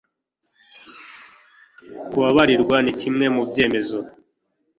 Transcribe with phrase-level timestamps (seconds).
[2.09, 3.99] kubabarirwa ni kimwe mubyemezo